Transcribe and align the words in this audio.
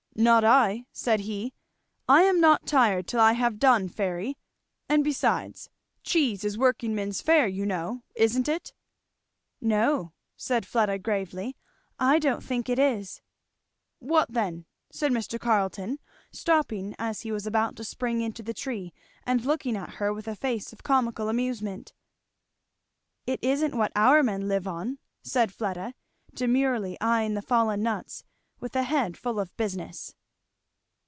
"Not 0.13 0.43
I!" 0.43 0.85
said 0.91 1.21
he. 1.21 1.53
"I 2.07 2.23
am 2.23 2.41
not 2.41 2.65
tired 2.67 3.07
till 3.07 3.21
I 3.21 3.31
have 3.31 3.57
done, 3.57 3.87
Fairy. 3.87 4.37
And 4.89 5.05
besides, 5.05 5.69
cheese 6.03 6.43
is 6.43 6.57
workingman's 6.59 7.21
fare, 7.21 7.47
you 7.47 7.65
know, 7.65 8.03
isn't 8.13 8.47
it?" 8.49 8.73
"No," 9.61 10.11
said 10.35 10.65
Fleda 10.67 10.99
gravely, 10.99 11.55
"I 11.97 12.19
don't 12.19 12.43
think 12.43 12.67
it 12.69 12.77
is." 12.77 13.21
"What 13.99 14.29
then?" 14.31 14.65
said 14.91 15.13
Mr. 15.13 15.39
Carleton, 15.39 15.97
stopping 16.33 16.93
as 16.99 17.21
he 17.21 17.31
was 17.31 17.47
about 17.47 17.77
to 17.77 17.83
spring 17.85 18.19
into 18.21 18.43
the 18.43 18.53
tree, 18.53 18.93
and 19.25 19.43
looking 19.45 19.75
at 19.77 19.91
her 19.95 20.13
with 20.13 20.27
a 20.27 20.35
face 20.35 20.71
of 20.73 20.83
comical 20.83 21.29
amusement. 21.29 21.93
"It 23.25 23.39
isn't 23.41 23.77
what 23.77 23.93
our 23.95 24.21
men 24.23 24.49
live 24.49 24.67
on," 24.67 24.99
said 25.23 25.53
Fleda, 25.53 25.93
demurely 26.33 26.97
eying 27.01 27.33
the 27.33 27.41
fallen 27.41 27.81
nuts, 27.81 28.25
with 28.59 28.75
a 28.75 28.83
head 28.83 29.17
full 29.17 29.39
of 29.39 29.57
business. 29.57 30.13